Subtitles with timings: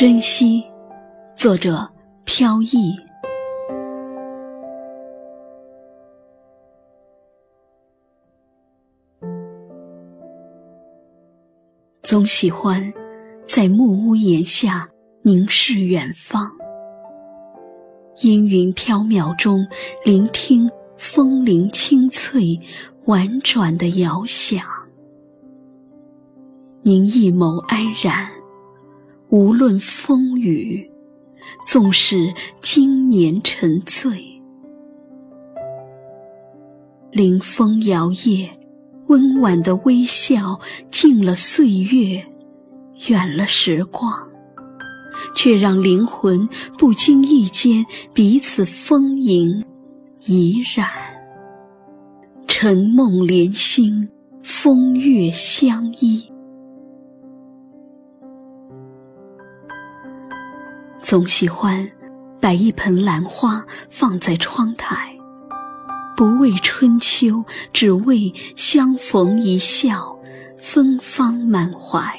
[0.00, 0.64] 珍惜，
[1.36, 1.86] 作者
[2.24, 2.98] 飘逸。
[12.02, 12.82] 总喜欢
[13.46, 14.88] 在木屋檐下
[15.20, 16.50] 凝视远方，
[18.22, 19.66] 阴云飘渺中
[20.02, 22.58] 聆听风铃清脆
[23.04, 24.64] 婉转的遥响。
[26.80, 28.26] 凝一眸安然，
[29.30, 30.90] 无论风雨，
[31.64, 34.42] 纵使经年沉醉，
[37.12, 38.48] 临风摇曳，
[39.06, 40.58] 温婉的微笑，
[40.90, 42.26] 近了岁月，
[43.06, 44.12] 远了时光，
[45.36, 49.64] 却让灵魂不经意间彼此丰盈
[50.26, 50.88] 怡然，
[52.48, 54.10] 晨梦连心，
[54.42, 56.24] 风月相依。
[61.02, 61.90] 总喜欢
[62.40, 65.14] 摆一盆兰花放在窗台，
[66.16, 70.16] 不为春秋，只为相逢一笑，
[70.58, 72.14] 芬芳满怀。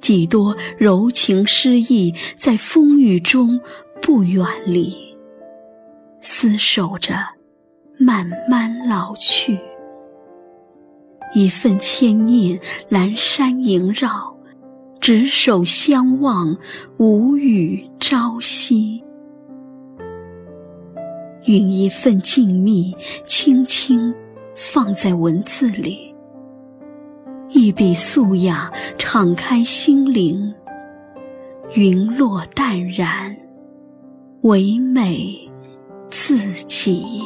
[0.00, 3.60] 几多柔情诗意，在风雨中
[4.00, 4.94] 不远离，
[6.22, 7.16] 厮守着，
[7.98, 9.58] 慢慢老去。
[11.34, 12.58] 一份牵念，
[12.90, 14.35] 阑珊萦绕。
[15.06, 16.56] 执手相望，
[16.96, 19.00] 无语朝夕。
[21.44, 22.92] 允一份静谧，
[23.24, 24.12] 轻轻
[24.56, 26.12] 放在文字里。
[27.50, 28.68] 一笔素雅，
[28.98, 30.52] 敞开心灵。
[31.74, 33.36] 云落淡然，
[34.40, 35.38] 唯美
[36.10, 37.22] 自己。